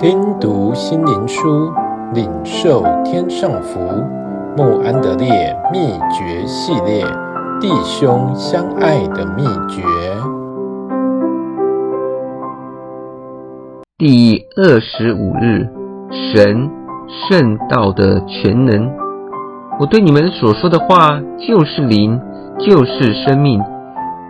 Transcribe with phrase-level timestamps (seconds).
[0.00, 1.70] 听读心灵书，
[2.14, 3.78] 领受天上福。
[4.56, 7.04] 慕安德烈秘诀系列：
[7.60, 9.82] 弟兄相爱的秘诀。
[13.98, 15.68] 第二十五日，
[16.32, 16.70] 神
[17.28, 18.90] 圣道的全能。
[19.78, 22.18] 我对你们所说的话，就是灵，
[22.58, 23.60] 就是生命。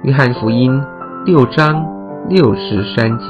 [0.03, 0.83] 约翰福音
[1.25, 1.87] 六章
[2.29, 3.25] 六十三节。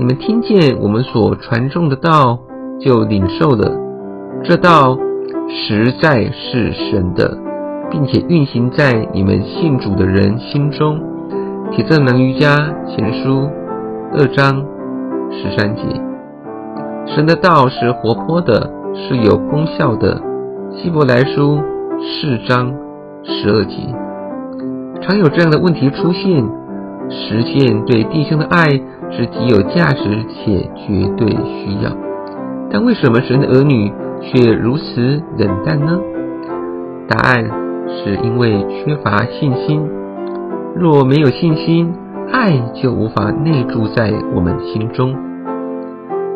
[0.00, 2.38] 你们听见我们所传颂的道，
[2.80, 3.70] 就领受了。
[4.42, 4.96] 这道
[5.46, 7.36] 实在是神的，
[7.90, 10.98] 并且运行在你们信主的人心中。
[11.70, 12.56] 帖撒罗尼迦
[12.88, 13.46] 前书
[14.14, 14.64] 二章
[15.30, 15.82] 十三节。
[17.06, 20.18] 神的道是活泼的，是有功效的。
[20.78, 21.60] 希伯来书
[22.00, 22.72] 四章
[23.22, 23.74] 十二节。
[25.02, 26.42] 常有这样的问题出现：
[27.10, 28.80] 实践对弟兄的爱。
[29.10, 31.90] 是极有价值且绝对需要，
[32.70, 35.98] 但为什么神的儿女却如此冷淡呢？
[37.08, 37.44] 答案
[37.88, 39.88] 是因为缺乏信心。
[40.76, 41.92] 若没有信心，
[42.32, 45.12] 爱就无法内住在我们心中。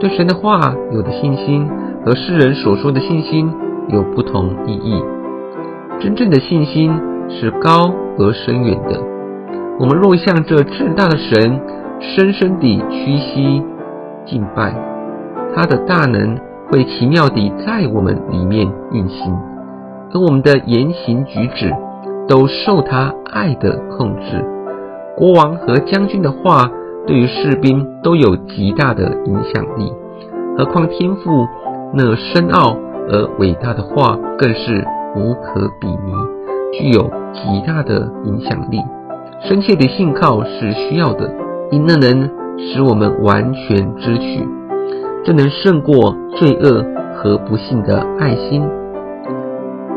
[0.00, 1.68] 对神的话有的信心
[2.04, 3.48] 和世人所说的信心
[3.88, 5.00] 有不同意义。
[6.00, 6.92] 真正的信心
[7.28, 9.00] 是高而深远的。
[9.78, 11.60] 我们若向这至大的神，
[12.00, 13.62] 深深地屈膝
[14.26, 14.74] 敬拜，
[15.54, 16.38] 他的大能
[16.70, 19.34] 会奇妙地在我们里面运行，
[20.12, 21.72] 而我们的言行举止
[22.28, 24.44] 都受他爱的控制。
[25.16, 26.70] 国王和将军的话
[27.06, 29.92] 对于士兵都有极大的影响力，
[30.56, 31.46] 何况天父
[31.92, 32.76] 那深奥
[33.08, 36.12] 而伟大的话更是无可比拟，
[36.72, 38.80] 具有极大的影响力。
[39.40, 41.43] 深切的信靠是需要的。
[41.70, 44.46] 因那能使我们完全支取，
[45.24, 46.84] 这能胜过罪恶
[47.16, 48.62] 和不幸的爱心。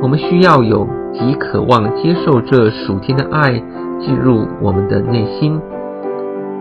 [0.02, 3.52] 我们需要有极渴望接受这属天的爱
[4.00, 5.60] 进入我们的内心，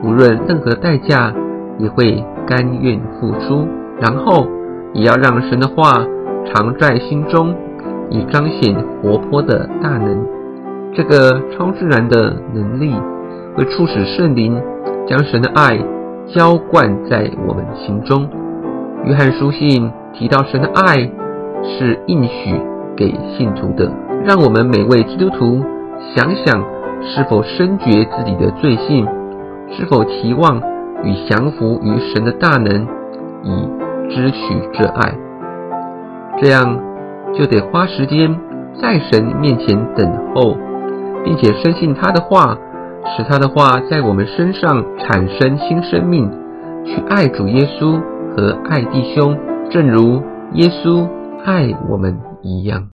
[0.03, 1.33] 无论任何代价
[1.79, 3.67] 也会甘愿付出。
[3.99, 4.47] 然后
[4.93, 6.05] 也要让神的话
[6.45, 7.55] 常在心中，
[8.11, 10.27] 以彰显活泼的大能。
[10.93, 12.95] 这个超自然的能力
[13.55, 14.61] 会促使圣灵。
[15.07, 15.79] 将神的爱
[16.35, 18.29] 浇灌在我们心中。
[19.05, 20.97] 约翰书信提到神的爱
[21.63, 22.61] 是应许
[22.97, 23.89] 给信徒的，
[24.25, 25.63] 让我们每位基督徒
[26.15, 26.65] 想想
[27.03, 29.07] 是否深觉自己的罪性，
[29.71, 30.61] 是否期望
[31.05, 32.87] 与降服于神的大能，
[33.45, 33.69] 以
[34.11, 34.39] 支取
[34.73, 35.15] 这爱。
[36.39, 36.81] 这样
[37.33, 38.37] 就得花时间
[38.83, 40.57] 在神面前等候，
[41.25, 42.59] 并且深信他的话。
[43.15, 46.31] 使他的话在我们身上产生新生命，
[46.85, 48.01] 去爱主耶稣
[48.37, 49.37] 和爱弟兄，
[49.71, 50.23] 正如
[50.55, 51.09] 耶稣
[51.45, 52.96] 爱我们一样。